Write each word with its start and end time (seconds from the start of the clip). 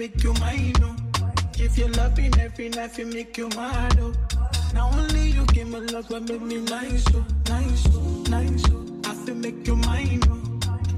make 0.00 0.24
you 0.24 0.32
mine, 0.40 0.72
oh. 0.82 0.96
If 1.58 1.76
you 1.76 1.86
loving 1.88 2.32
every 2.40 2.70
night, 2.70 2.96
you 2.96 3.04
make 3.04 3.36
you 3.36 3.50
mad, 3.50 3.98
oh. 4.00 4.14
Now 4.72 4.90
only 4.94 5.28
you 5.28 5.44
give 5.52 5.68
me 5.68 5.80
love, 5.80 6.06
but 6.08 6.22
make 6.22 6.40
me 6.40 6.58
nice, 6.62 7.04
oh, 7.14 7.22
nice, 7.50 7.86
oh, 7.92 8.24
nice, 8.30 8.64
oh. 8.70 9.00
I 9.04 9.14
feel 9.26 9.34
make 9.34 9.66
you 9.66 9.76
mine, 9.76 10.22
oh. 10.30 10.36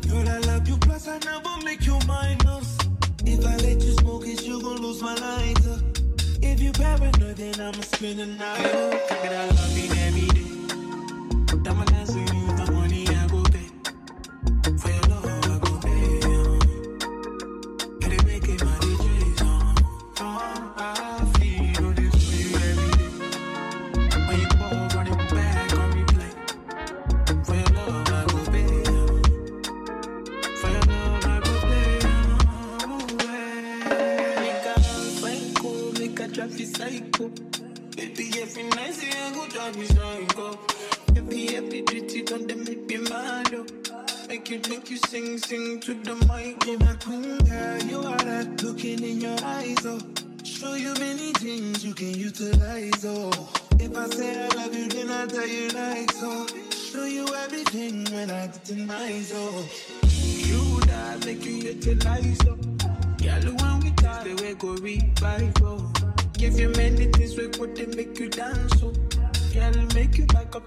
Girl, 0.08 0.28
I 0.28 0.38
love 0.46 0.68
you, 0.68 0.76
plus 0.76 1.08
I 1.08 1.18
never 1.18 1.64
make 1.64 1.84
you 1.84 1.98
minus. 2.06 2.78
Oh. 2.80 3.26
If 3.26 3.44
I 3.44 3.56
let 3.56 3.82
you 3.82 3.93
smoke 3.94 4.24
it, 4.24 4.43
you 4.46 4.62
gon' 4.62 4.76
lose 4.80 5.02
my 5.02 5.16
lighter. 5.16 5.80
Oh. 5.80 6.40
If 6.40 6.60
you 6.60 6.71
paranoid, 6.71 7.36
then 7.38 7.60
I'ma 7.60 7.82
spend 7.82 8.21
the 8.21 8.26
night. 8.26 8.71
Oh. 8.72 8.90
Girl, 8.90 9.32
I 9.32 9.46
love 9.48 9.79
you 9.79 9.88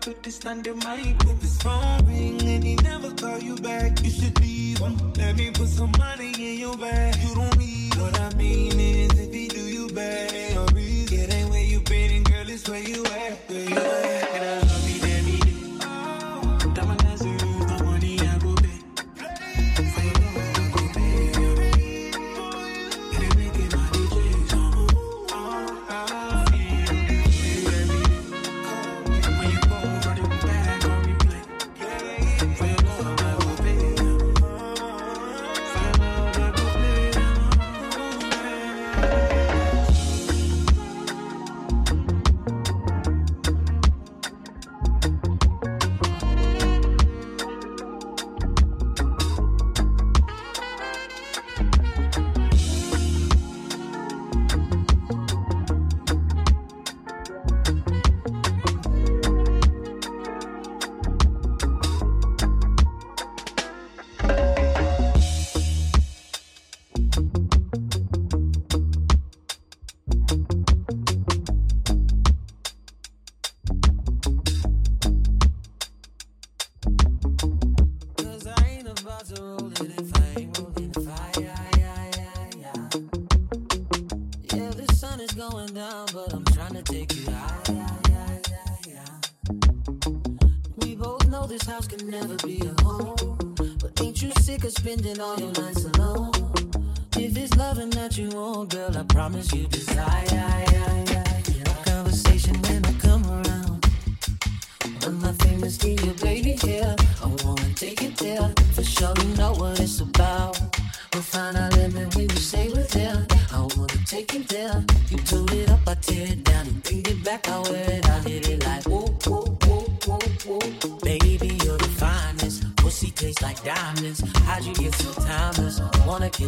you 0.08 0.16
this 0.22 0.44
mic. 0.44 0.56
Oh. 0.58 1.32
If 1.32 1.42
his 1.42 1.58
phone 1.62 2.06
ring 2.06 2.42
and 2.42 2.64
he 2.64 2.76
never 2.76 3.12
call 3.12 3.40
you 3.40 3.56
back, 3.56 4.04
you 4.04 4.12
should 4.12 4.40
leave 4.40 4.78
him. 4.78 5.14
Let 5.14 5.36
me 5.36 5.52
put 5.52 5.68
some 5.68 5.92
money 5.98 6.34
in 6.34 6.60
your 6.60 6.78
bag. 6.78 7.16
You 7.24 7.36
don't 7.36 7.58
need 7.58 7.96
what 7.96 8.20
I 8.20 8.34
mean 8.36 8.80
is 8.80 9.20
if 9.20 9.34
he 9.34 9.48
do 9.48 9.62
you 9.62 9.88
bad. 9.90 10.32
It 10.78 11.34
ain't 11.34 11.50
where 11.50 11.64
you 11.64 11.80
been, 11.82 12.12
and 12.12 12.26
girl, 12.26 12.50
it's. 12.50 12.70
Where 12.70 12.82
you 12.82 13.06
at? 13.06 13.45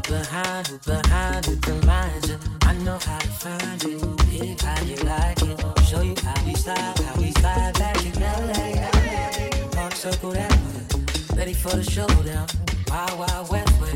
Behind 0.08 0.70
it, 0.70 0.84
behind 0.86 1.48
it, 1.48 1.68
reminds 1.68 2.30
you. 2.30 2.38
I 2.62 2.74
know 2.76 2.98
how 2.98 3.20
to 3.20 3.28
find 3.28 3.84
it. 3.84 4.22
Hit 4.30 4.44
it 4.44 4.62
how 4.62 4.84
you 4.84 4.96
like 5.04 5.42
it. 5.42 5.86
Show 5.86 6.02
you 6.02 6.16
how 6.24 6.46
we 6.46 6.54
slide, 6.56 7.00
how 7.00 7.22
we 7.22 7.32
slide 7.32 7.74
back 7.74 8.06
in 8.06 8.14
LA. 8.22 9.70
Park 9.72 9.94
circle 9.94 10.32
that 10.32 10.52
way. 10.52 11.38
Ready 11.38 11.54
for 11.54 11.76
the 11.76 11.84
showdown. 11.84 12.48
Wild, 12.90 13.20
wild, 13.20 13.50
west 13.50 13.82
way. 13.82 13.96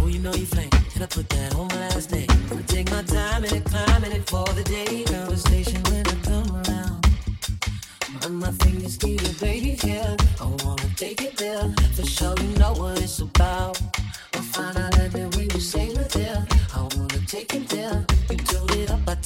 Oh, 0.00 0.08
you 0.08 0.18
know 0.18 0.34
you 0.34 0.46
flame. 0.46 0.70
And 0.94 1.04
I 1.04 1.06
put 1.06 1.28
that 1.30 1.54
on 1.54 1.68
my 1.68 1.88
last 1.88 2.10
name. 2.10 2.28
I 2.30 2.62
take 2.62 2.90
my 2.90 3.02
time 3.02 3.44
and 3.44 3.52
it, 3.52 3.64
climbing 3.64 4.12
it 4.12 4.28
for 4.28 4.44
the 4.54 4.64
day. 4.64 5.04
Conversation 5.04 5.80
when 5.84 6.06
I 6.06 6.14
come 6.28 6.50
around. 6.56 7.06
Run 8.22 8.34
my 8.36 8.50
fingers 8.64 8.96
through 8.96 9.18
your 9.22 9.34
baby 9.40 9.76
hair. 9.86 10.16
I 10.40 10.46
wanna 10.64 10.88
take 10.96 11.22
it 11.22 11.36
there. 11.36 11.72
For 11.94 12.04
sure, 12.04 12.34
you 12.40 12.56
know 12.58 12.72
what 12.72 13.00
it's 13.00 13.20
about. 13.20 13.93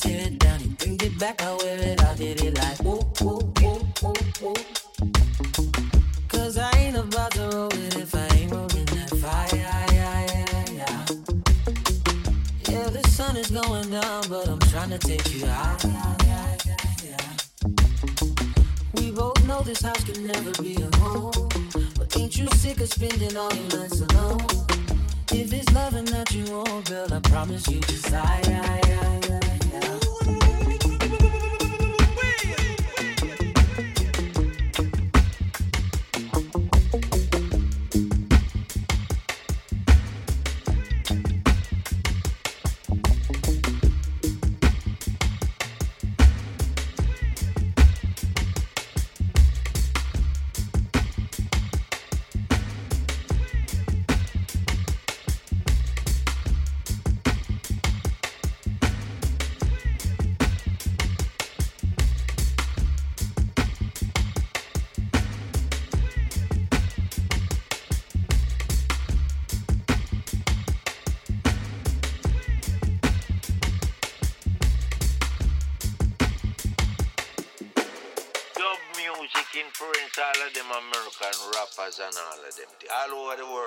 Tear 0.01 0.27
it 0.27 0.39
down. 0.39 0.61
You 0.61 0.71
bring 0.71 1.01
it 1.01 1.19
back, 1.19 1.43
I 1.43 1.55
wear 1.57 1.79
it. 1.79 2.03
I 2.03 2.15
did 2.15 2.43
it 2.43 2.57
like 2.59 2.79
whoa, 2.79 3.01
whoa, 3.21 3.39
whoa, 3.61 3.79
whoa, 4.01 4.15
whoa. 4.41 4.55
Cause 6.29 6.59
I 6.59 6.71
ain't 6.79 6.97
about 6.97 7.33
to 7.33 7.43
roll 7.53 7.73
it 7.73 7.97
if 7.97 8.15
I 8.15 8.27
ain't 8.37 8.53
rolling 8.53 8.87
that 8.97 9.11
fire. 9.21 9.49
Yeah, 9.57 9.87
yeah, 9.93 10.27
yeah. 10.79 11.05
Yeah, 12.71 12.89
the 12.91 13.03
sun 13.09 13.37
is 13.37 13.51
going 13.51 13.91
down, 13.91 14.23
but 14.29 14.49
I'm 14.49 14.61
trying 14.71 14.91
to 14.91 14.99
take 14.99 15.35
you 15.35 15.47
out. 15.47 15.85
We 18.95 19.11
both 19.11 19.45
know 19.47 19.63
this 19.63 19.83
house 19.83 20.05
can 20.05 20.27
never 20.27 20.53
be 20.63 20.77
a 20.77 20.97
home. 20.97 21.33
But 21.99 22.17
ain't 22.17 22.39
you 22.39 22.47
sick 22.55 22.81
of 22.81 22.89
spending 22.89 23.37
all 23.37 23.53
your 23.53 23.81
nights 23.81 24.01
alone? 24.01 24.47
If 25.33 25.53
it's 25.53 25.73
loving 25.73 26.07
that 26.07 26.33
you 26.33 26.45
want, 26.53 26.89
girl, 26.89 27.13
I 27.13 27.21
promise 27.21 27.67
you 27.69 27.81
desire. 27.81 29.28
Rappers 81.89 82.01
and 82.05 82.17
all 82.19 82.49
of 82.49 82.57
them, 82.57 82.67
all 83.17 83.25
over 83.25 83.37
the 83.37 83.47
world. 83.47 83.58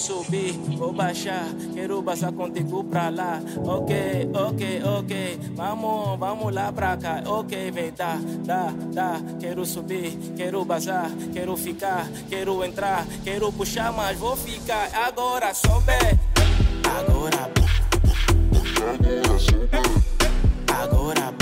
Subir, 0.00 0.52
vou 0.78 0.92
baixar, 0.92 1.44
quero 1.74 2.02
passar 2.02 2.32
contigo 2.32 2.82
pra 2.84 3.10
lá. 3.10 3.40
Ok, 3.58 4.30
ok, 4.32 4.82
ok, 4.98 5.40
vamos, 5.54 6.18
vamos 6.18 6.54
lá 6.54 6.72
pra 6.72 6.96
cá. 6.96 7.22
Ok, 7.26 7.70
vem, 7.70 7.92
dá, 7.92 8.18
dá, 8.44 8.72
dá. 8.92 9.20
Quero 9.38 9.66
subir, 9.66 10.16
quero 10.36 10.64
bazar, 10.64 11.10
quero 11.32 11.56
ficar, 11.56 12.08
quero 12.28 12.64
entrar, 12.64 13.06
quero 13.22 13.52
puxar, 13.52 13.92
mas 13.92 14.18
vou 14.18 14.36
ficar. 14.36 14.90
Agora 14.94 15.52
sobe, 15.52 15.92
agora. 16.98 17.50
Agora. 18.94 19.30
Agora. 20.82 21.39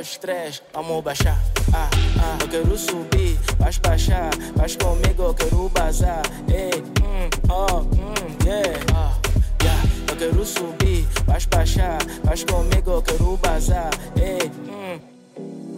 Dois, 0.00 0.16
três, 0.16 0.62
vamos 0.72 1.04
baixar. 1.04 1.38
Ah, 1.74 1.90
ah, 2.20 2.38
eu 2.40 2.48
quero 2.48 2.78
subir, 2.78 3.38
vais 3.58 3.76
baixar, 3.78 4.30
vais 4.56 4.74
comigo, 4.76 5.24
eu 5.24 5.34
quero 5.34 5.68
bazar. 5.68 6.22
Ei, 6.48 6.82
hum, 7.02 7.28
oh, 7.50 7.80
hum, 7.80 8.14
yeah, 8.46 8.80
ah, 8.94 9.12
yeah. 9.62 9.82
Eu 10.08 10.16
quero 10.16 10.46
subir, 10.46 11.06
vais 11.26 11.44
baixar, 11.44 11.98
vais 12.24 12.44
comigo, 12.44 12.92
eu 12.92 13.02
quero 13.02 13.36
bazar. 13.36 13.90
Ei, 14.16 14.50
hum. 14.70 15.69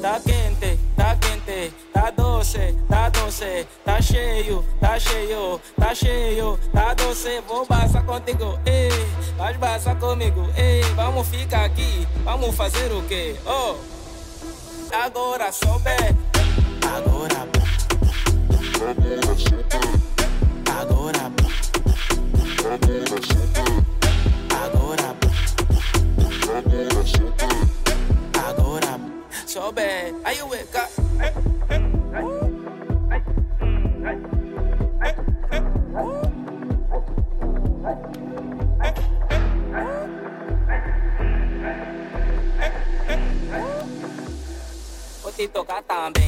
Tá 0.00 0.18
quente, 0.18 0.80
tá 0.96 1.14
quente, 1.16 1.74
tá 1.92 2.10
doce, 2.10 2.74
tá 2.88 3.10
doce, 3.10 3.66
tá 3.84 4.00
cheio, 4.00 4.64
tá 4.80 4.98
cheio, 4.98 5.60
tá 5.78 5.94
cheio, 5.94 6.58
tá 6.72 6.94
doce, 6.94 7.42
vou 7.46 7.66
passar 7.66 8.02
contigo, 8.04 8.58
ei, 8.64 8.88
vai 9.36 9.52
passar 9.58 9.94
comigo, 9.96 10.48
ei, 10.56 10.82
vamos 10.94 11.28
ficar 11.28 11.66
aqui, 11.66 12.08
vamos 12.24 12.56
fazer 12.56 12.90
o 12.90 13.02
quê? 13.02 13.36
Oh, 13.44 13.74
agora 14.96 15.52
sobe, 15.52 15.90
agora, 16.82 17.46
agora, 18.80 19.20
agora, 20.80 21.10
agora, 22.72 23.26
sobe, 23.26 23.80
So 29.50 29.64
your 29.64 29.72
bag. 29.72 30.14
Are 30.24 30.32
you 30.32 30.46
with 30.46 30.72
God? 30.72 30.88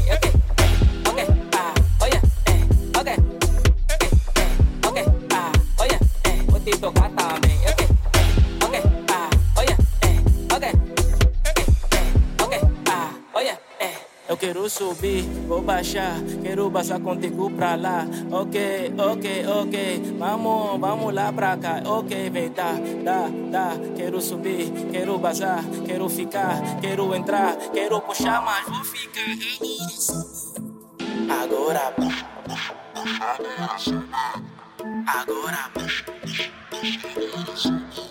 Eu 0.09 0.19
te 0.19 0.32
up. 14.43 14.69
subir, 14.69 15.23
vou 15.47 15.61
baixar, 15.61 16.17
quero 16.43 16.71
passar 16.71 16.99
contigo 17.01 17.51
pra 17.51 17.77
lá. 17.77 18.07
Ok, 18.31 18.95
ok, 18.99 19.47
ok, 19.47 20.17
vamos, 20.19 20.81
vamos 20.81 21.15
lá 21.15 21.33
pra 21.33 21.57
cá. 21.57 21.83
Ok, 21.85 22.31
vem, 22.31 22.51
tá, 22.51 22.73
tá, 23.05 23.31
tá. 23.53 23.77
Quero 23.97 24.21
subir, 24.21 24.73
quero 24.91 25.19
bazar, 25.19 25.63
quero 25.87 26.09
ficar, 26.09 26.81
quero 26.81 27.15
entrar, 27.15 27.57
quero 27.73 28.01
puxar, 28.01 28.43
mas 28.43 28.65
vou 28.67 28.85
ficar. 28.85 29.23
Agora, 31.29 31.95
agora, 35.07 35.71
Chihuelompewa, 36.83 38.02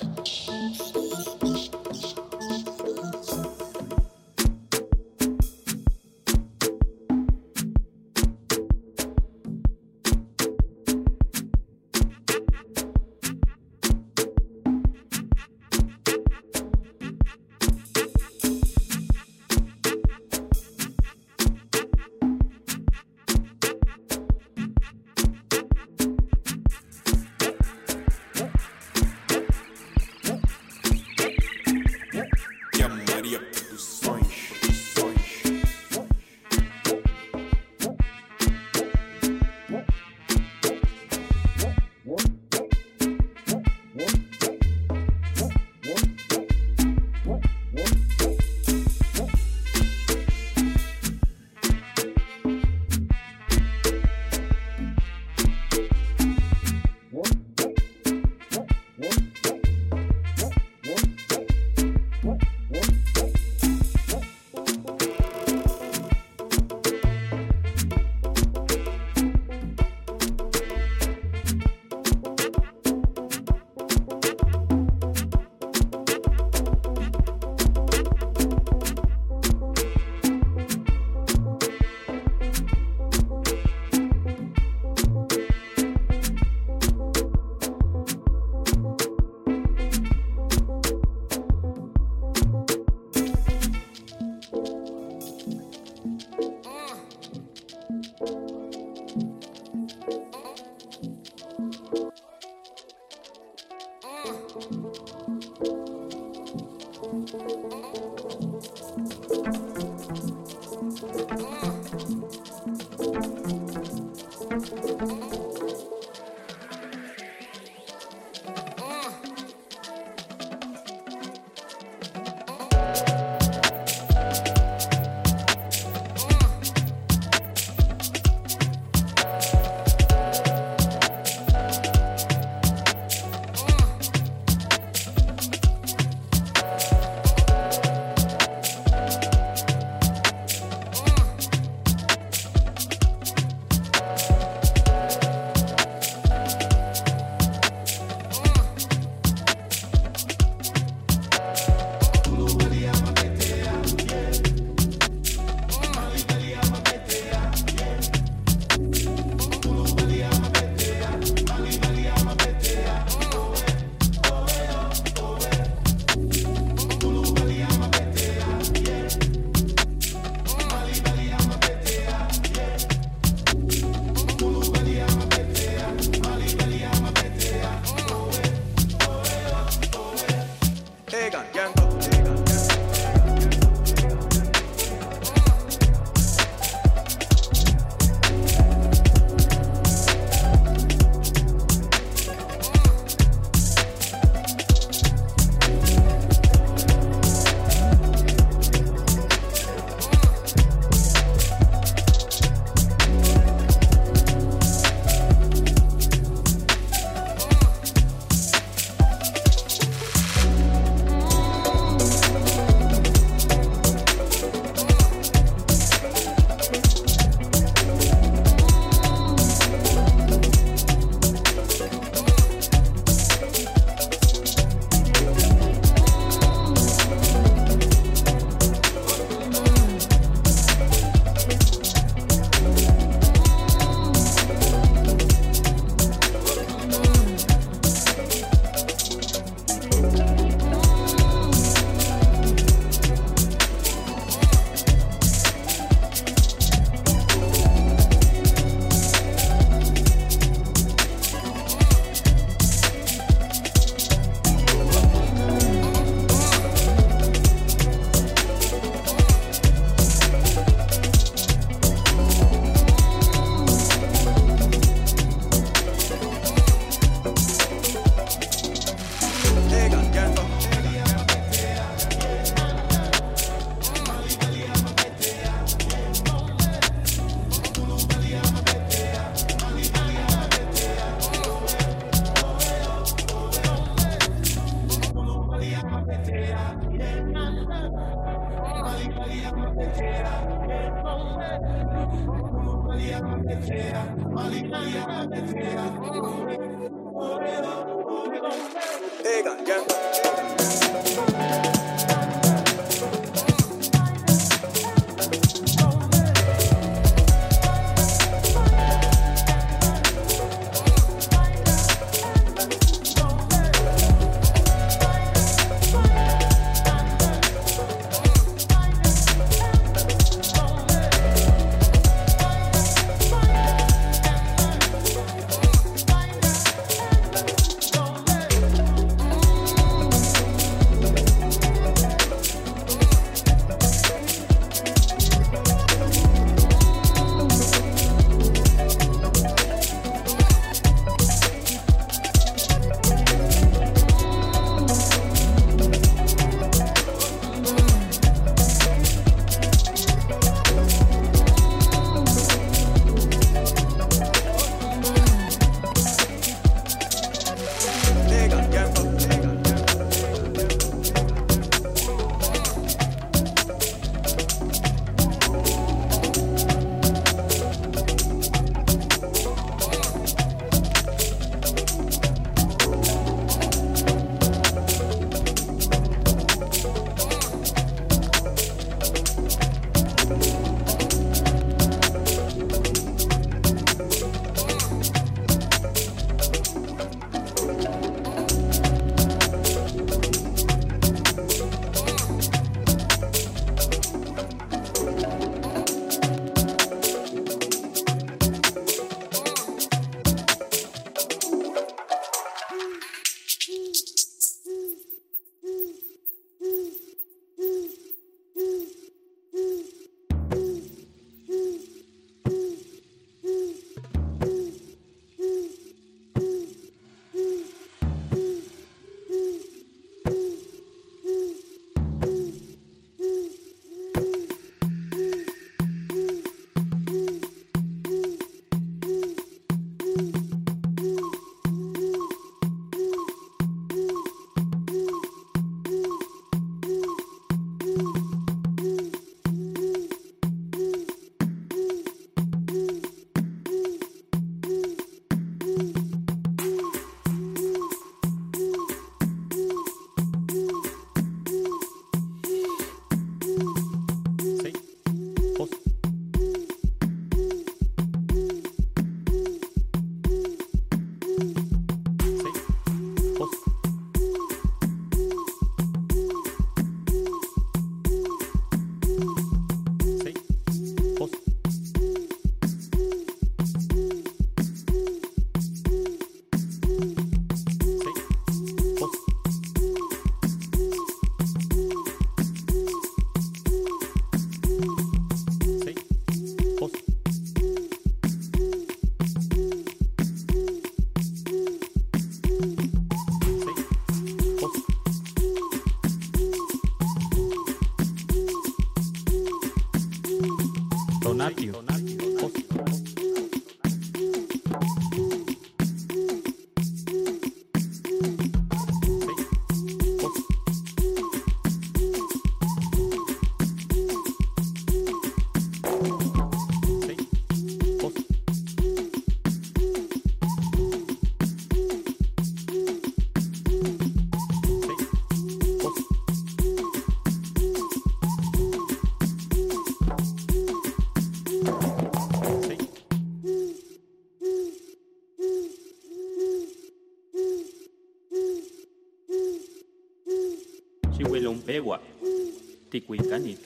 Ticuicanit, 542.91 543.59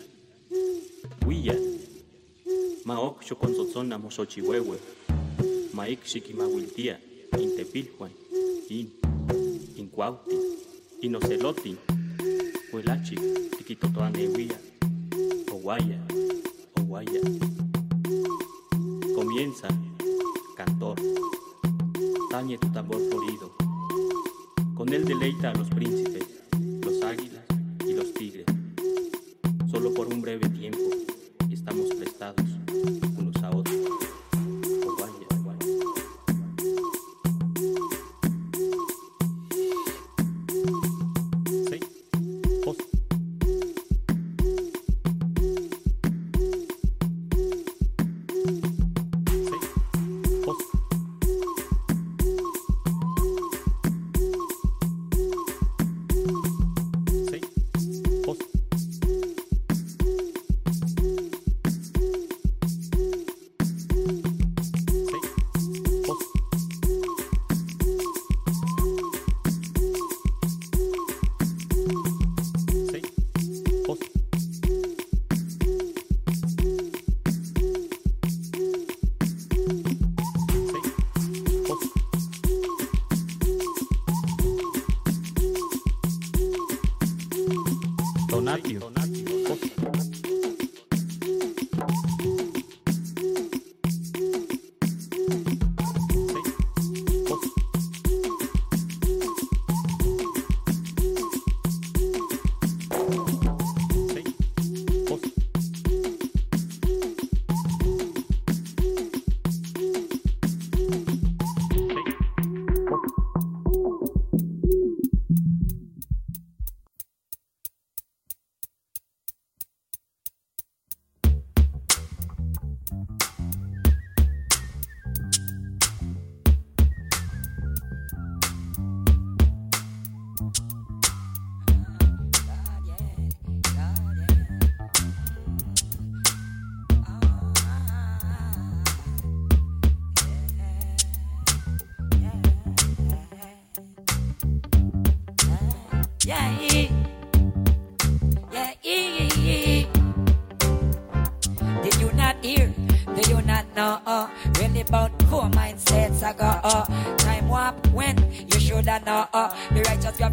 Huilla, 1.26 1.56
Maok 2.86 3.24
Xoconzotzona 3.24 3.98
Moxochihuehue, 3.98 4.78
Maik 5.74 6.06
Xiquimauiltia, 6.06 7.00
Intepilhuan, 7.40 8.12
In, 8.70 8.92
Incuauti, 9.78 10.38
Inocelotin, 11.02 11.78
Huelachi, 12.72 13.16
Tiquitotoaneuia, 13.58 14.60
Oguaya, 15.52 16.00
Oguaya. 16.80 17.22
Comienza, 19.16 19.68
cantor, 20.56 20.98
tañe 22.30 22.60
tu 22.60 22.72
tambor 22.72 23.02
florido, 23.10 23.56
con 24.76 24.94
él 24.94 25.04
deleita 25.04 25.50
a 25.50 25.56
los 25.56 25.70
príncipes, 25.70 26.15
resultados. 32.34 32.55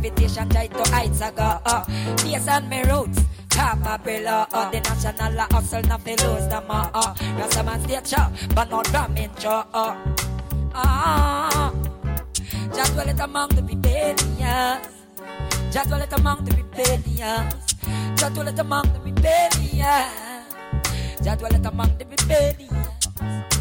Gravitation 0.02 0.48
try 0.48 0.66
to 0.66 0.90
heights 0.90 1.20
ago. 1.20 1.60
Uh, 1.64 1.84
based 2.16 2.48
on 2.48 2.68
my 2.68 2.82
roots. 2.82 3.22
Capable 3.48 4.28
uh, 4.28 4.70
the 4.70 4.80
national 4.80 5.40
uh, 5.40 5.46
hustle, 5.50 5.82
nothing 5.82 6.16
lose 6.20 6.48
them 6.48 6.64
uh, 6.70 6.88
uh, 6.94 7.14
Rasta 7.36 7.62
man 7.62 7.80
state 7.82 8.08
show, 8.08 8.26
but 8.54 8.70
not 8.70 8.86
drum 8.86 9.14
intro 9.16 9.64
uh, 9.74 9.94
uh, 10.74 11.70
Just 12.74 12.94
dwell 12.94 13.08
it 13.08 13.20
among 13.20 13.50
the 13.50 13.62
rebellious. 13.62 14.88
Just 15.70 15.88
dwell 15.88 16.00
it 16.00 16.12
among 16.12 16.44
the 16.46 16.56
rebellious. 16.56 17.76
Just 18.16 18.34
dwell 18.34 18.48
it 18.48 18.58
among 18.58 18.84
the 18.94 19.00
rebellious. 19.00 20.54
Just 21.22 21.38
dwell 21.38 21.54
it 21.54 21.66
among 21.66 21.98
the 21.98 22.06
rebellious 22.06 23.51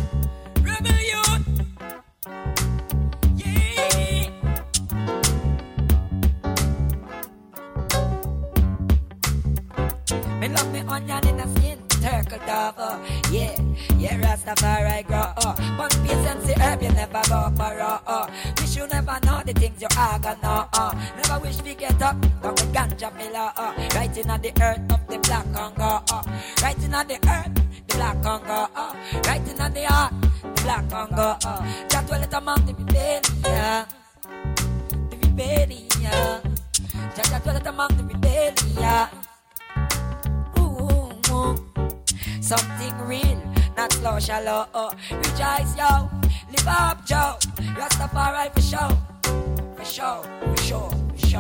wish 21.52 21.64
we 21.64 21.76
get 21.76 22.02
up, 22.02 22.16
but 22.42 22.60
we 22.60 22.68
ganja 22.72 23.12
filler, 23.18 23.52
uh, 23.58 23.74
right 23.96 24.18
in 24.18 24.28
the 24.28 24.52
earth 24.62 24.94
of 24.94 25.02
the 25.08 25.18
black 25.20 25.46
Congo, 25.54 26.02
uh, 26.12 26.24
right 26.64 26.84
in 26.84 26.94
on 26.94 27.08
the 27.08 27.16
earth, 27.28 27.54
the 27.88 27.96
black 27.96 28.22
Congo, 28.24 28.68
uh, 28.76 28.94
right 29.28 29.48
in 29.50 29.74
the 29.74 29.84
heart, 29.84 30.14
the 30.42 30.62
black 30.64 30.90
Congo, 30.90 31.38
uh, 31.44 31.62
that 31.90 32.08
dwell 32.08 32.24
it 32.24 32.34
among 32.34 32.66
the 32.66 32.74
rebellion, 32.74 33.86
the 35.10 35.18
rebellion, 35.24 36.58
that 37.16 37.42
dwell 37.44 37.58
it 37.58 37.68
among 37.68 37.90
the 37.98 38.04
rebellion. 38.04 39.08
Ooh, 40.58 41.12
ooh. 41.34 41.56
Something 42.42 42.96
real, 43.08 43.42
not 43.76 43.92
slow, 43.94 44.20
shallow. 44.20 44.68
Uh. 44.74 44.94
Rejoice, 45.12 45.76
yo. 45.76 46.10
Live 46.52 46.68
up, 46.68 47.06
Joe. 47.06 47.38
Rastafari 47.76 48.54
for 48.54 48.62
sure. 48.62 48.98
For 49.76 49.86
sure, 49.86 50.24
Two 51.32 51.40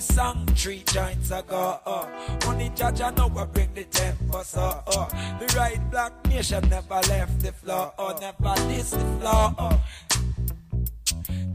song, 0.00 0.46
three 0.54 0.82
joints 0.92 1.30
ago. 1.30 1.80
Uh. 1.86 2.06
Only 2.46 2.70
judge 2.74 3.00
I 3.00 3.08
know 3.12 3.28
what 3.28 3.54
bring 3.54 3.72
the 3.72 3.84
tempo. 3.84 4.42
So, 4.42 4.60
uh. 4.60 5.38
The 5.38 5.46
right 5.56 5.80
black 5.90 6.12
nation 6.26 6.68
never 6.68 7.00
left 7.08 7.40
the 7.40 7.52
floor. 7.52 7.94
Uh. 7.98 8.18
Never 8.20 8.54
diss 8.68 8.90
the 8.90 8.98
floor. 8.98 9.54
Uh. 9.58 9.78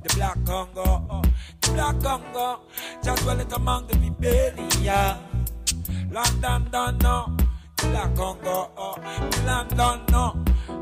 The 0.02 0.14
black 0.16 0.44
Congo, 0.44 0.82
uh. 0.82 1.22
the 1.62 1.72
black 1.74 2.02
Congo, 2.02 2.62
just 3.04 3.24
well 3.24 3.40
it 3.40 3.54
among 3.54 3.86
the 3.86 4.00
rebellion. 4.00 5.18
London 6.12 6.68
don't 6.72 7.00
know, 7.04 7.38
black 7.88 8.16
Congo, 8.16 8.72
uh. 8.78 8.96
Milan 9.32 9.68
don't 9.76 10.08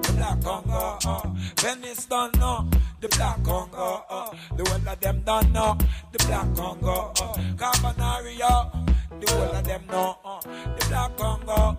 the 0.04 0.14
black 0.14 0.42
Congo, 0.42 0.98
uh. 1.06 1.30
Venice 1.58 2.06
don't 2.06 2.38
know, 2.38 2.70
the 3.02 3.08
black 3.10 3.44
Congo, 3.44 4.04
uh. 4.10 4.34
The 4.56 4.70
whole 4.70 4.90
of 4.90 5.00
them 5.00 5.22
don't 5.26 5.52
know, 5.52 5.78
the 6.12 6.26
black 6.26 6.56
Congo, 6.56 7.12
uh. 7.22 7.34
Carbonario, 7.56 8.88
the 9.20 9.32
whole 9.32 9.56
of 9.56 9.64
them 9.64 9.84
know, 9.90 10.18
uh. 10.26 10.40
the 10.42 10.86
black 10.90 11.18
Congo. 11.18 11.78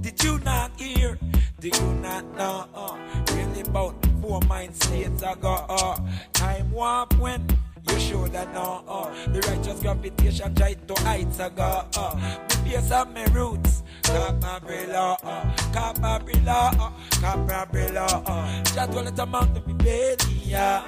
Did 0.00 0.22
you 0.24 0.38
not 0.40 0.70
hear? 0.80 1.18
Did 1.60 1.76
you 1.76 1.92
not 1.94 2.24
know? 2.36 2.66
Uh, 2.74 2.96
really 3.34 3.60
about 3.60 3.94
four 4.22 4.40
mind 4.48 4.74
states 4.74 5.22
ago. 5.22 5.66
Uh, 5.68 5.98
time 6.32 6.70
warp 6.72 7.12
when 7.18 7.46
you 7.88 8.00
should 8.00 8.34
have 8.34 8.52
know. 8.54 8.82
Uh, 8.88 9.12
the 9.26 9.40
righteous 9.40 9.78
gravitation 9.80 10.54
try 10.54 10.72
to 10.74 10.94
heights 11.02 11.38
ago. 11.38 11.84
Uh, 11.96 12.49
base 12.64 12.90
of 12.90 13.14
my 13.14 13.24
roots. 13.26 13.82
Capabrilla, 14.02 15.16
uh, 15.22 15.44
Capabrilla, 15.72 16.74
uh, 16.80 16.90
Capabrilla, 17.20 18.22
uh, 18.26 18.62
just 18.64 18.90
well 18.90 19.06
it 19.06 19.18
among 19.18 19.52
the 19.54 19.60
rebellion. 19.60 20.82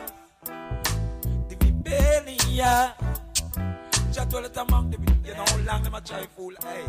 The 1.48 1.56
rebellion. 1.61 2.90
Just 4.12 4.32
well 4.32 4.44
it 4.44 4.56
among 4.56 4.90
the 4.90 4.98
You 5.24 5.35
know 5.35 5.44
how 5.46 5.58
long 5.58 5.82
them 5.82 5.94
a 5.94 6.00
try 6.00 6.26
fool, 6.37 6.52
hey. 6.62 6.85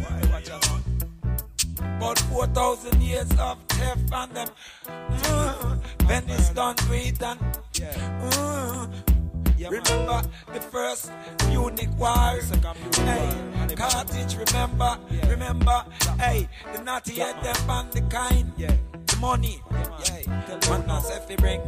Why, 0.00 0.20
watch 0.32 0.50
out. 0.50 0.64
About 1.78 2.18
4,000 2.18 3.02
years 3.02 3.30
of 3.38 3.58
theft 3.68 4.12
on 4.12 4.32
them. 4.32 4.48
Mm, 4.86 5.80
Venice 6.06 6.50
done 6.50 6.76
do 6.76 6.92
it 6.92 7.22
and 7.22 7.40
mm, 7.72 9.09
Remember 9.68 10.22
the 10.52 10.60
first 10.60 11.10
Punic 11.38 11.90
war? 11.98 12.38
Hey, 13.04 13.74
Carthage, 13.76 14.36
remember? 14.36 14.98
Remember? 15.28 15.84
Hey, 16.18 16.48
the 16.72 16.82
naughty 16.82 17.14
head 17.14 17.36
them 17.42 17.70
and 17.70 17.92
the 17.92 18.00
kind. 18.02 18.52
The 18.56 19.16
money. 19.20 19.60
Yeah. 19.70 20.70
One 20.70 20.86
man 20.86 21.02
said 21.02 21.28
they 21.28 21.36
bring 21.36 21.60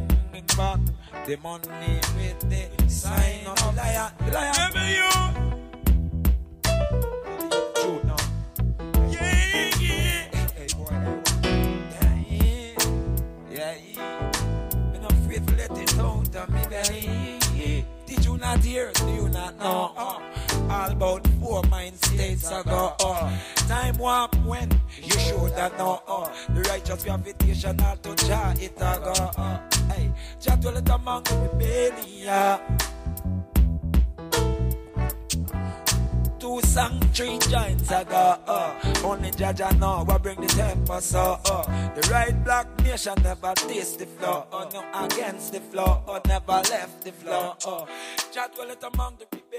back 0.57 0.79
the 1.25 1.37
money 1.37 1.99
with 2.17 2.39
the 2.49 2.89
sign 2.89 3.45
of 3.45 3.57
the 3.57 3.71
liar. 3.75 4.11
The 4.19 4.31
liar. 4.31 5.52
So, 41.03 41.37
uh, 41.45 41.93
the 41.95 42.01
right 42.09 42.33
black 42.45 42.65
nation 42.81 43.13
never 43.23 43.53
taste 43.55 43.99
the 43.99 44.05
floor. 44.05 44.47
Uh, 44.53 44.69
no 44.73 45.05
against 45.05 45.51
the 45.51 45.59
floor. 45.59 46.01
Uh, 46.07 46.21
never 46.25 46.61
left 46.71 47.03
the 47.03 47.11
floor. 47.11 47.57
Uh, 47.67 47.85
Jah 48.31 48.47
dwell 48.55 48.71
it 48.71 48.81
among 48.81 49.17
the 49.17 49.25
rebellion. 49.35 49.52